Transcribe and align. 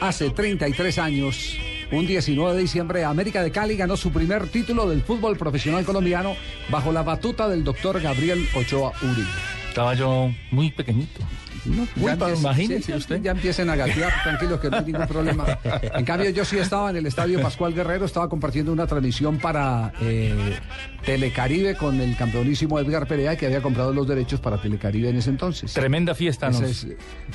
hace 0.00 0.30
33 0.30 0.98
años, 0.98 1.56
un 1.92 2.06
19 2.06 2.54
de 2.54 2.62
diciembre, 2.62 3.04
América 3.04 3.42
de 3.42 3.50
Cali 3.50 3.76
ganó 3.76 3.96
su 3.96 4.10
primer 4.10 4.48
título 4.48 4.88
del 4.88 5.02
fútbol 5.02 5.36
profesional 5.36 5.84
colombiano 5.84 6.34
bajo 6.70 6.92
la 6.92 7.02
batuta 7.02 7.48
del 7.48 7.64
doctor 7.64 8.00
Gabriel 8.00 8.46
Ochoa 8.54 8.92
Uribe. 9.02 9.28
Estaba 9.68 9.94
yo 9.94 10.30
muy 10.50 10.70
pequeñito. 10.70 11.20
No, 11.64 11.86
imagínese 12.40 12.82
sí, 12.82 12.92
usted. 12.92 13.20
Ya 13.22 13.32
empiecen 13.32 13.68
a 13.70 13.76
gatear, 13.76 14.12
tranquilos 14.22 14.60
que 14.60 14.70
no 14.70 14.76
hay 14.78 14.84
ningún 14.84 15.06
problema. 15.06 15.46
En 15.94 16.04
cambio, 16.04 16.30
yo 16.30 16.44
sí 16.44 16.58
estaba 16.58 16.90
en 16.90 16.96
el 16.96 17.06
estadio 17.06 17.40
Pascual 17.40 17.74
Guerrero, 17.74 18.04
estaba 18.06 18.28
compartiendo 18.28 18.72
una 18.72 18.86
transmisión 18.86 19.38
para 19.38 19.92
eh, 20.00 20.58
Telecaribe 21.04 21.76
con 21.76 22.00
el 22.00 22.16
campeonísimo 22.16 22.78
Edgar 22.78 23.06
Perea, 23.06 23.36
que 23.36 23.46
había 23.46 23.62
comprado 23.62 23.92
los 23.92 24.06
derechos 24.06 24.38
para 24.40 24.60
Telecaribe 24.60 25.08
en 25.08 25.16
ese 25.16 25.30
entonces. 25.30 25.72
Tremenda 25.72 26.14
fiesta, 26.14 26.50
¿no? 26.50 26.58
Ese 26.62 26.70
es- 26.70 26.86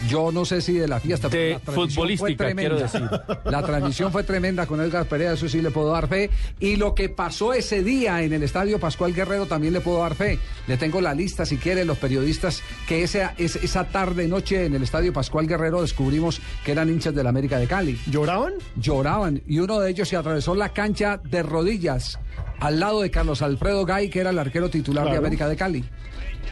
yo 0.07 0.31
no 0.31 0.45
sé 0.45 0.61
si 0.61 0.73
de 0.73 0.87
la 0.87 0.99
fiesta, 0.99 1.29
De 1.29 1.59
pero 1.65 1.83
la 1.83 1.87
futbolística, 1.87 2.19
fue 2.27 2.35
tremenda. 2.35 2.87
quiero 2.87 3.07
decir. 3.07 3.41
La 3.45 3.63
transmisión 3.63 4.11
fue 4.11 4.23
tremenda 4.23 4.65
con 4.67 4.79
Edgar 4.81 5.05
Perea, 5.05 5.33
eso 5.33 5.49
sí 5.49 5.61
le 5.61 5.71
puedo 5.71 5.91
dar 5.91 6.07
fe. 6.07 6.29
Y 6.59 6.75
lo 6.75 6.93
que 6.93 7.09
pasó 7.09 7.53
ese 7.53 7.83
día 7.83 8.21
en 8.21 8.33
el 8.33 8.43
estadio 8.43 8.79
Pascual 8.79 9.13
Guerrero 9.13 9.45
también 9.47 9.73
le 9.73 9.81
puedo 9.81 9.99
dar 10.01 10.15
fe. 10.15 10.37
Le 10.67 10.77
tengo 10.77 11.01
la 11.01 11.13
lista, 11.13 11.45
si 11.45 11.57
quieren, 11.57 11.87
los 11.87 11.97
periodistas 11.97 12.61
que 12.87 13.03
esa, 13.03 13.33
es- 13.37 13.55
esa 13.57 13.85
tarde, 13.85 14.24
noche 14.27 14.65
en 14.65 14.75
el 14.75 14.83
estadio 14.83 15.11
Pascual 15.13 15.47
Guerrero 15.47 15.81
descubrimos 15.81 16.39
que 16.63 16.71
eran 16.71 16.89
hinchas 16.89 17.13
del 17.15 17.27
América 17.27 17.57
de 17.59 17.67
Cali. 17.67 17.99
¿Lloraban? 18.09 18.53
Lloraban 18.75 19.41
y 19.47 19.59
uno 19.59 19.79
de 19.79 19.89
ellos 19.91 20.07
se 20.09 20.15
atravesó 20.17 20.55
la 20.55 20.69
cancha 20.69 21.19
de 21.23 21.43
rodillas 21.43 22.19
al 22.59 22.79
lado 22.79 23.01
de 23.01 23.11
Carlos 23.11 23.41
Alfredo 23.41 23.85
Gay, 23.85 24.09
que 24.09 24.19
era 24.21 24.29
el 24.29 24.39
arquero 24.39 24.69
titular 24.69 25.09
de. 25.09 25.17
América 25.17 25.47
de 25.47 25.55
Cali. 25.55 25.83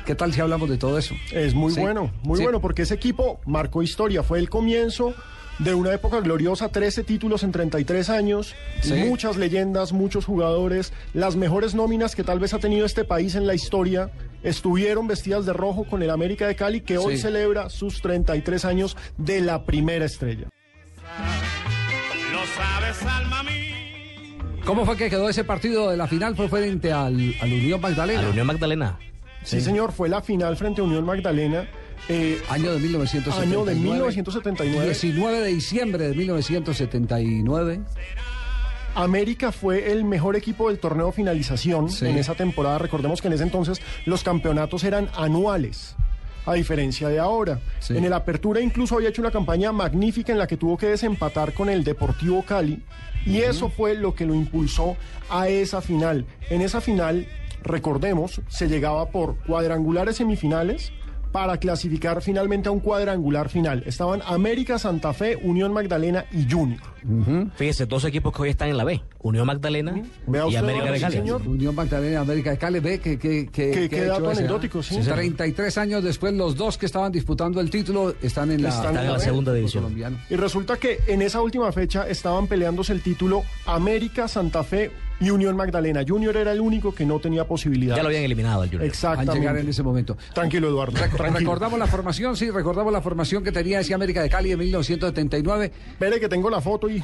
¿Qué 0.06 0.16
tal 0.16 0.34
si 0.34 0.42
hablamos 0.42 0.70
de 0.70 0.78
todo 0.78 0.98
eso? 0.98 1.16
Es 1.32 1.54
muy 1.54 1.72
Sí. 1.74 1.80
bueno, 1.80 2.12
muy 2.24 2.38
Sí. 2.38 2.44
bueno, 2.44 2.60
porque 2.60 2.82
ese 2.82 2.94
equipo 2.96 3.40
marcó 3.46 3.82
historia. 3.84 4.22
Fue 4.24 4.40
el 4.40 4.50
comienzo 4.50 5.14
de 5.60 5.74
una 5.76 5.94
época 5.94 6.20
gloriosa, 6.20 6.70
13 6.70 7.04
títulos 7.04 7.44
en 7.44 7.52
33 7.52 8.10
años, 8.10 8.54
Sí. 8.82 8.96
muchas 8.96 9.38
leyendas, 9.38 9.94
muchos 9.94 10.26
jugadores, 10.26 10.92
las 11.14 11.36
mejores 11.36 11.74
nóminas 11.76 12.16
que 12.16 12.24
tal 12.24 12.40
vez 12.40 12.54
ha 12.54 12.60
tenido 12.60 12.86
este 12.86 13.06
país 13.06 13.36
en 13.36 13.46
la 13.48 13.54
historia. 13.54 14.10
Estuvieron 14.44 15.08
vestidas 15.08 15.46
de 15.46 15.54
rojo 15.54 15.86
con 15.86 16.04
el 16.04 16.10
América 16.10 16.48
de 16.48 16.56
Cali, 16.56 16.82
que 16.82 16.98
hoy 16.98 17.16
Sí. 17.16 17.24
celebra 17.24 17.70
sus 17.70 18.02
33 18.02 18.66
años 18.66 18.98
de 19.18 19.42
la 19.42 19.66
primera 19.66 20.06
estrella. 20.06 20.48
Lo 22.32 22.40
sabes, 22.56 23.02
alma 23.04 23.44
mía. 23.44 24.64
¿Cómo 24.66 24.86
fue 24.86 24.96
que 24.98 25.10
quedó 25.10 25.30
ese 25.30 25.44
partido 25.44 25.90
de 25.90 25.98
la 25.98 26.08
final? 26.08 26.36
Fue 26.36 26.48
frente 26.50 26.92
al, 26.92 27.36
al 27.42 27.54
Unión 27.54 27.82
Magdalena. 27.82 28.20
A 28.20 28.24
la 28.24 28.30
Unión 28.30 28.48
Magdalena. 28.48 29.00
Sí, 29.44 29.60
señor, 29.60 29.92
fue 29.92 30.08
la 30.08 30.22
final 30.22 30.56
frente 30.56 30.82
a 30.82 30.86
Unión 30.86 31.06
Magdalena. 31.06 31.68
eh, 32.10 32.42
Año 32.50 32.74
de 32.74 32.80
1979. 32.80 33.56
Año 33.56 33.66
de 33.66 33.76
1979. 33.76 34.86
19 34.86 35.40
de 35.42 35.48
diciembre 35.48 36.08
de 36.10 36.16
1979. 36.16 37.82
América 38.96 39.52
fue 39.52 39.92
el 39.92 40.04
mejor 40.06 40.36
equipo 40.36 40.70
del 40.70 40.80
torneo 40.80 41.12
finalización 41.12 41.90
Sí. 41.90 42.06
en 42.08 42.18
esa 42.18 42.36
temporada. 42.36 42.78
Recordemos 42.78 43.22
que 43.22 43.28
en 43.28 43.34
ese 43.34 43.44
entonces 43.44 43.82
los 44.06 44.24
campeonatos 44.24 44.84
eran 44.84 45.10
anuales, 45.16 45.96
a 46.46 46.54
diferencia 46.54 47.08
de 47.10 47.20
ahora. 47.20 47.60
Sí. 47.80 47.98
En 47.98 48.04
el 48.06 48.14
Apertura 48.14 48.62
incluso 48.62 48.96
había 48.96 49.10
hecho 49.10 49.22
una 49.22 49.32
campaña 49.32 49.72
magnífica 49.72 50.32
en 50.32 50.40
la 50.40 50.48
que 50.48 50.58
tuvo 50.58 50.78
que 50.78 50.88
desempatar 50.88 51.54
con 51.54 51.70
el 51.70 51.84
Deportivo 51.84 52.44
Cali 52.44 52.84
y 53.26 53.38
eso 53.38 53.70
fue 53.70 53.96
lo 53.96 54.14
que 54.14 54.26
lo 54.26 54.36
impulsó 54.36 54.96
a 55.30 55.48
esa 55.48 55.82
final. 55.82 56.26
En 56.50 56.62
esa 56.62 56.82
final, 56.82 57.26
recordemos, 57.64 58.42
se 58.50 58.68
llegaba 58.68 59.10
por 59.10 59.38
cuadrangulares 59.46 60.18
semifinales 60.18 60.92
para 61.34 61.58
clasificar 61.58 62.22
finalmente 62.22 62.70
a 62.70 62.72
un 62.72 62.80
cuadrangular 62.80 63.50
final. 63.50 63.84
Estaban 63.86 64.22
América, 64.26 64.80
Santa 64.80 65.12
Fe, 65.12 65.36
Unión 65.36 65.74
Magdalena 65.74 66.24
y 66.32 66.50
Junior. 66.50 66.80
Fíjese, 67.56 67.86
dos 67.86 68.06
equipos 68.06 68.34
que 68.34 68.44
hoy 68.44 68.50
están 68.52 68.70
en 68.70 68.78
la 68.78 68.86
B. 68.86 69.02
Unión 69.24 69.46
Magdalena 69.46 69.94
Vea 70.26 70.48
y 70.48 70.56
América 70.56 70.92
de 70.92 71.00
Cali. 71.02 71.16
señor. 71.18 71.42
Unión 71.46 71.76
Magdalena 71.76 72.22
América 72.22 72.52
de 72.52 72.58
Cali. 72.58 72.80
Ve 72.80 73.00
que, 73.00 73.18
que, 73.20 73.48
que, 73.48 73.72
Qué- 73.72 73.90
que 73.90 74.06
dato 74.06 74.30
anecdótico, 74.30 74.82
sí. 74.82 75.00
33 75.02 75.78
años 75.80 76.04
después, 76.04 76.34
los 76.34 76.56
dos 76.56 76.78
que 76.78 76.86
estaban 76.86 77.12
disputando 77.12 77.60
el 77.60 77.70
título 77.70 78.14
están 78.22 78.52
en 78.52 78.62
la, 78.64 78.70
Están 78.70 78.96
en 78.98 79.12
la 79.12 79.20
segunda 79.20 79.54
división. 79.54 79.84
colombiana. 79.84 80.24
Y 80.30 80.36
resulta 80.36 80.78
que 80.78 81.00
en 81.08 81.22
esa 81.24 81.42
última 81.42 81.72
fecha 81.74 82.08
estaban 82.08 82.48
peleándose 82.48 82.94
el 82.94 83.02
título 83.02 83.44
América, 83.66 84.28
Santa 84.30 84.64
Fe 84.64 84.92
y 85.20 85.30
Unión 85.30 85.56
Magdalena. 85.56 86.02
Junior 86.08 86.36
era 86.38 86.52
el 86.52 86.60
único 86.60 86.94
que 86.94 87.06
no 87.06 87.20
tenía 87.20 87.46
posibilidad. 87.46 87.96
Ya 87.96 88.02
lo 88.04 88.10
habían 88.10 88.24
eliminado 88.24 88.62
al 88.64 88.68
Junior. 88.68 88.82
Al 88.84 88.88
Exactamente. 88.88 89.40
llegar 89.40 89.58
en 89.58 89.70
ese 89.70 89.84
momento. 89.84 90.18
Tranquilo, 90.34 90.68
Eduardo. 90.68 90.94
Tranquilo. 90.94 91.32
Recordamos 91.40 91.80
la 91.80 91.88
formación, 91.88 92.36
sí, 92.36 92.50
recordamos 92.52 92.92
la 92.92 93.02
formación 93.02 93.44
que 93.44 93.52
tenía 93.52 93.80
ese 93.80 93.94
América 93.94 94.22
de 94.22 94.30
Cali 94.30 94.52
en 94.52 94.60
1979. 94.60 95.72
Espere 95.92 96.20
que 96.20 96.28
tengo 96.30 96.50
la 96.50 96.62
foto 96.62 96.90
y 96.90 97.04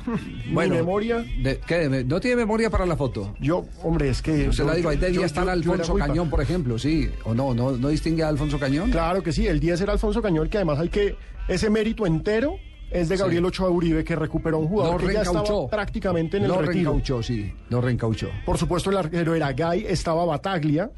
Bueno, 0.51 0.71
mi 0.73 0.77
memoria. 0.81 1.17
de- 1.41 1.59
¿qué? 1.65 2.03
¿No 2.05 2.19
tiene 2.19 2.35
memoria 2.37 2.69
para 2.69 2.85
la 2.85 2.95
foto? 2.97 3.35
Yo, 3.39 3.65
hombre, 3.83 4.09
es 4.09 4.21
que. 4.21 4.51
Se 4.51 4.63
la 4.63 4.73
digo, 4.75 4.89
ahí 4.89 4.97
debía 4.97 5.25
estar 5.25 5.47
Alfonso 5.49 5.95
Cañón, 5.95 6.29
por 6.29 6.41
ejemplo, 6.41 6.77
sí. 6.79 7.09
¿O 7.23 7.33
no? 7.33 7.53
¿No, 7.53 7.71
no 7.71 7.89
distingue 7.89 8.23
a 8.23 8.27
Alfonso 8.29 8.59
Cañón? 8.59 8.91
Claro 8.91 9.23
que 9.23 9.31
sí, 9.31 9.47
el 9.47 9.59
10 9.59 9.81
era 9.81 9.93
Alfonso 9.93 10.21
Cañón, 10.21 10.49
que 10.49 10.57
además 10.57 10.79
hay 10.79 10.89
que. 10.89 11.15
Ese 11.47 11.69
mérito 11.69 12.05
entero 12.05 12.57
es 12.91 13.09
de 13.09 13.17
Gabriel 13.17 13.45
Ochoa 13.45 13.69
Uribe, 13.69 14.03
que 14.03 14.15
recuperó 14.15 14.59
un 14.59 14.67
jugador 14.67 15.05
que 15.05 15.13
ya 15.13 15.21
estaba 15.21 15.67
prácticamente 15.69 16.37
en 16.37 16.43
el 16.43 16.49
Lo 16.49 16.55
retiro. 16.61 16.91
reencauchó, 16.91 17.21
sí. 17.23 17.53
Lo 17.69 17.81
reencauchó. 17.81 18.29
Por 18.45 18.57
supuesto, 18.57 18.89
el 18.89 18.97
arquero 18.97 19.35
era 19.35 19.51
Gay, 19.53 19.85
estaba 19.87 20.25
Bataglia, 20.25 20.89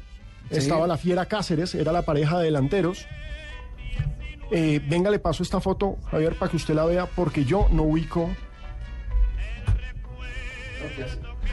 Sí. 0.50 0.58
estaba 0.58 0.86
la 0.86 0.96
Fiera 0.98 1.26
Cáceres, 1.26 1.74
era 1.74 1.92
la 1.92 2.02
pareja 2.02 2.38
de 2.38 2.44
delanteros. 2.46 3.06
Eh, 4.50 4.80
venga, 4.88 5.10
le 5.10 5.18
paso 5.18 5.42
esta 5.42 5.60
foto, 5.60 5.96
Javier, 6.10 6.34
para 6.38 6.50
que 6.50 6.56
usted 6.56 6.74
la 6.74 6.84
vea, 6.84 7.06
porque 7.06 7.44
yo 7.44 7.68
no 7.72 7.84
ubico. 7.84 8.28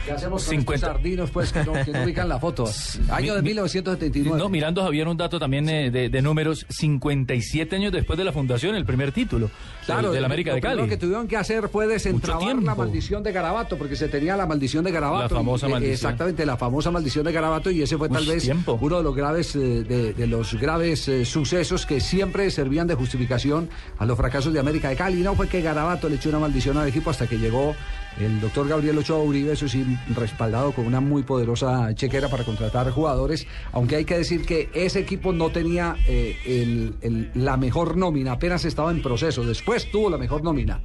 ¿Qué 0.09 0.15
hacemos 0.15 0.43
con 0.43 0.51
50. 0.51 0.73
estos 0.75 0.95
sardinos, 0.95 1.29
pues, 1.31 1.51
que 1.53 1.63
no, 1.63 1.73
que 1.73 1.91
no 1.91 2.03
ubican 2.03 2.27
la 2.29 2.39
foto? 2.39 2.65
Año 3.09 3.35
de 3.35 3.41
Mi- 3.41 3.49
mi- 3.49 3.53
1979. 3.55 4.37
No, 4.37 4.49
mirando 4.49 4.83
Javier 4.83 5.07
un 5.07 5.17
dato 5.17 5.39
también 5.39 5.67
eh, 5.69 5.89
de, 5.91 6.09
de 6.09 6.21
números, 6.21 6.65
57 6.69 7.75
años 7.75 7.91
después 7.91 8.17
de 8.17 8.23
la 8.25 8.31
fundación, 8.31 8.75
el 8.75 8.85
primer 8.85 9.11
título 9.11 9.49
Claro, 9.85 10.03
del, 10.09 10.15
del 10.15 10.25
América 10.25 10.51
lo 10.51 10.55
de 10.55 10.61
Cali. 10.61 10.87
que 10.87 10.97
tuvieron 10.97 11.27
que 11.27 11.37
hacer 11.37 11.67
fue 11.69 11.87
desentrabar 11.87 12.55
la 12.61 12.75
maldición 12.75 13.23
de 13.23 13.31
Garabato, 13.31 13.77
porque 13.77 13.95
se 13.95 14.07
tenía 14.07 14.35
la 14.37 14.45
maldición 14.45 14.83
de 14.83 14.91
Garabato. 14.91 15.33
La 15.35 15.39
famosa 15.39 15.65
y, 15.67 15.69
eh, 15.69 15.73
maldición. 15.73 15.93
Exactamente, 15.93 16.45
la 16.45 16.57
famosa 16.57 16.91
maldición 16.91 17.25
de 17.25 17.31
Garabato, 17.31 17.71
y 17.71 17.81
ese 17.81 17.97
fue 17.97 18.09
tal 18.09 18.21
Uy, 18.23 18.29
vez 18.29 18.43
tiempo. 18.43 18.77
uno 18.81 18.97
de 18.97 19.03
los 19.03 19.15
graves, 19.15 19.55
eh, 19.55 19.59
de, 19.83 20.13
de 20.13 20.27
los 20.27 20.53
graves 20.55 21.07
eh, 21.07 21.25
sucesos 21.25 21.85
que 21.85 21.99
siempre 21.99 22.49
servían 22.51 22.87
de 22.87 22.95
justificación 22.95 23.69
a 23.97 24.05
los 24.05 24.17
fracasos 24.17 24.53
de 24.53 24.59
América 24.59 24.89
de 24.89 24.95
Cali. 24.95 25.21
No 25.21 25.35
fue 25.35 25.47
que 25.47 25.61
Garabato 25.61 26.07
le 26.09 26.15
echó 26.15 26.29
una 26.29 26.39
maldición 26.39 26.77
al 26.77 26.87
equipo 26.87 27.09
hasta 27.09 27.27
que 27.27 27.37
llegó 27.37 27.75
el 28.19 28.41
doctor 28.41 28.67
Gabriel 28.67 28.97
Ochoa 28.97 29.19
Uribe, 29.23 29.53
eso 29.53 29.67
sí, 29.69 29.85
respaldado 30.15 30.71
con 30.73 30.85
una 30.85 30.99
muy 30.99 31.23
poderosa 31.23 31.93
chequera 31.95 32.27
para 32.27 32.43
contratar 32.43 32.91
jugadores, 32.91 33.47
aunque 33.71 33.95
hay 33.95 34.05
que 34.05 34.17
decir 34.17 34.45
que 34.45 34.69
ese 34.73 34.99
equipo 34.99 35.31
no 35.31 35.49
tenía 35.49 35.95
eh, 36.07 36.35
el- 36.45 36.95
el- 37.01 37.31
la 37.35 37.55
mejor 37.57 37.95
nómina, 37.97 38.33
apenas 38.33 38.65
estaba 38.65 38.91
en 38.91 39.01
proceso, 39.01 39.43
después 39.45 39.89
tuvo 39.89 40.09
la 40.09 40.17
mejor 40.17 40.43
nómina. 40.43 40.81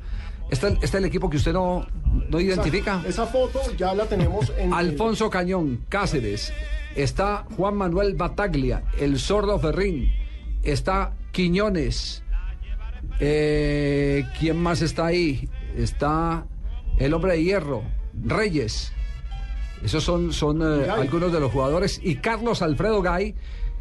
¿Este, 0.51 0.69
este 0.69 0.85
es 0.85 0.95
el 0.95 1.07
equipo 1.07 1.29
que 1.31 1.39
usted 1.39 1.53
no, 1.55 1.87
no 2.29 2.39
identifica? 2.39 2.99
Esa, 3.01 3.09
esa 3.09 3.27
foto 3.27 3.61
ya 3.77 3.95
la 3.95 4.05
tenemos 4.07 4.53
en. 4.59 4.73
Alfonso 4.73 5.29
Cañón, 5.31 5.81
Cáceres, 5.89 6.53
está 6.95 7.47
Juan 7.57 7.75
Manuel 7.77 8.15
Bataglia, 8.15 8.85
el 9.01 9.19
sordo 9.19 9.59
Ferrín, 9.59 10.13
está 10.63 11.15
Quiñones, 11.33 12.23
eh, 13.21 14.25
¿quién 14.39 14.57
más 14.63 14.83
está 14.83 15.07
ahí? 15.07 15.49
Está 15.77 16.47
el 16.99 17.13
hombre 17.15 17.33
de 17.33 17.45
hierro, 17.45 17.83
Reyes. 18.25 18.93
Esos 19.83 20.03
son, 20.05 20.33
son 20.33 20.63
eh, 20.63 20.89
algunos 20.89 21.33
de 21.33 21.41
los 21.41 21.51
jugadores. 21.53 22.01
Y 22.03 22.17
Carlos 22.17 22.63
Alfredo 22.63 23.03
Gay, 23.03 23.35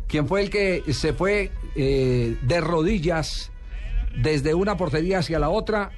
quien 0.08 0.28
fue 0.28 0.42
el 0.42 0.50
que 0.50 0.84
se 0.94 1.14
fue 1.14 1.50
eh, 1.76 2.36
de 2.42 2.62
rodillas 2.62 3.52
desde 4.22 4.54
una 4.54 4.76
portería 4.78 5.20
hacia 5.20 5.40
la 5.40 5.50
otra. 5.50 5.92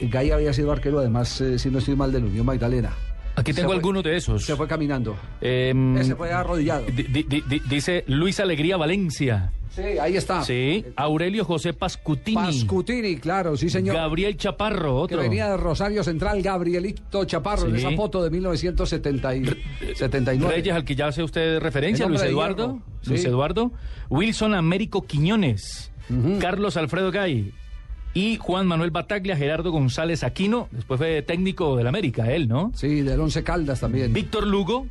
Gay 0.00 0.30
había 0.30 0.52
sido 0.52 0.70
arquero, 0.72 0.98
además, 1.00 1.40
eh, 1.40 1.58
si 1.58 1.70
no 1.70 1.78
estoy 1.78 1.96
mal, 1.96 2.12
del 2.12 2.24
Unión 2.24 2.46
Magdalena. 2.46 2.92
Aquí 3.36 3.52
Se 3.52 3.56
tengo 3.56 3.70
fue- 3.70 3.76
algunos 3.76 4.04
de 4.04 4.16
esos. 4.16 4.44
Se 4.44 4.54
fue 4.54 4.68
caminando. 4.68 5.16
Em, 5.40 5.96
Ese 5.96 6.14
fue 6.14 6.30
arrodillado. 6.32 6.84
di- 6.86 7.02
di- 7.02 7.24
di- 7.24 7.42
di- 7.48 7.62
dice 7.68 8.04
Luis 8.06 8.38
Alegría 8.38 8.76
Valencia. 8.76 9.50
Sí, 9.74 9.82
ahí 9.82 10.16
está. 10.16 10.42
Sí. 10.44 10.84
Aurelio 10.96 11.44
José 11.44 11.72
Pascutini. 11.72 12.36
Pascutini, 12.36 13.16
claro, 13.16 13.56
sí, 13.56 13.68
señor. 13.68 13.96
Gabriel 13.96 14.36
Chaparro, 14.36 15.06
que 15.08 15.14
otro. 15.16 15.18
venía 15.22 15.48
de 15.50 15.56
Rosario 15.56 16.04
Central, 16.04 16.40
Gabrielito 16.42 17.24
Chaparro, 17.24 17.66
en 17.66 17.72
Sí. 17.72 17.78
esa 17.86 17.90
foto 17.96 18.22
de 18.22 18.30
1979. 18.30 19.56
Reyes, 20.48 20.74
al 20.74 20.84
que 20.84 20.94
ya 20.94 21.08
hace 21.08 21.22
usted 21.22 21.58
referencia, 21.60 22.06
Luis 22.06 22.22
Eduardo. 22.22 22.80
sí. 23.02 23.10
Luis 23.10 23.24
Eduardo. 23.24 23.72
Wilson 24.10 24.54
Américo 24.54 25.02
Quiñones. 25.06 25.90
Carlos 26.40 26.76
Alfredo 26.76 27.10
Gay. 27.10 27.52
Y 28.12 28.36
Juan 28.36 28.66
Manuel 28.66 28.90
Bataglia, 28.92 29.36
Gerardo 29.36 29.72
González 29.72 30.22
Aquino. 30.22 30.68
Después 30.70 30.98
fue 30.98 31.22
técnico 31.22 31.74
del 31.76 31.88
América, 31.88 32.30
él, 32.30 32.46
¿no? 32.46 32.70
Sí, 32.74 33.00
del 33.00 33.18
Once 33.18 33.42
Caldas 33.42 33.80
también. 33.80 34.12
Víctor 34.12 34.46
Lugo. 34.46 34.86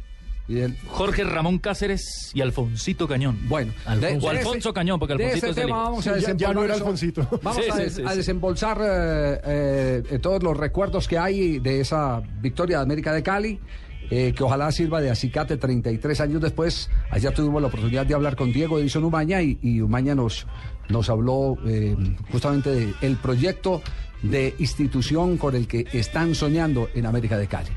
Y 0.48 0.56
del- 0.56 0.78
Jorge 0.88 1.24
Ramón 1.24 1.58
Cáceres 1.60 2.32
y 2.34 2.42
Alfonsito 2.42 3.08
Cañón. 3.08 3.40
bueno, 3.48 3.72
Alfonso. 3.86 4.28
O 4.28 4.30
Alfonso 4.30 4.74
Cañón, 4.74 5.00
porque 5.00 5.16
de 5.16 5.24
Alfonsito 5.26 5.46
ese 5.48 5.52
es 5.52 5.58
el 5.58 5.64
tema 5.68 5.84
vamos 5.84 6.04
Sí, 6.04 6.10
a 6.10 6.18
ya- 6.18 6.34
ya 6.36 6.54
no 6.54 6.64
era. 6.64 6.74
Alfonsito. 6.74 7.28
Vamos 7.42 7.64
Sí, 7.64 7.70
a, 7.72 7.76
sí, 7.76 7.82
des- 7.82 7.94
sí, 7.96 8.02
a 8.06 8.10
sí. 8.12 8.18
desembolsar 8.18 8.78
eh, 8.84 10.04
eh, 10.12 10.20
todos 10.20 10.44
los 10.44 10.58
recuerdos 10.58 11.08
que 11.08 11.18
hay 11.18 11.60
de 11.60 11.80
esa 11.80 12.22
victoria 12.42 12.78
de 12.78 12.84
América 12.84 13.14
de 13.14 13.24
Cali. 13.24 13.60
eh, 14.12 14.34
que 14.36 14.44
ojalá 14.44 14.70
sirva 14.72 15.00
de 15.02 15.10
acicate 15.10 15.56
33 15.58 16.20
años 16.20 16.42
después. 16.42 16.90
Allá 17.10 17.32
tuvimos 17.34 17.62
la 17.62 17.70
oportunidad 17.70 18.06
de 18.06 18.14
hablar 18.14 18.36
con 18.36 18.52
Diego 18.52 18.78
Edison 18.78 19.06
Umaña 19.06 19.42
y, 19.42 19.58
y 19.62 19.80
Umaña 19.80 20.14
nos, 20.14 20.46
nos 20.90 21.10
habló 21.10 21.58
eh, 21.66 21.96
justamente 22.30 22.94
del 23.02 23.16
proyecto 23.16 23.82
de 24.22 24.54
institución 24.60 25.38
con 25.38 25.56
el 25.56 25.68
que 25.68 25.88
están 25.94 26.36
soñando 26.36 26.90
en 26.94 27.06
América 27.08 27.38
de 27.38 27.48
Cali. 27.48 27.70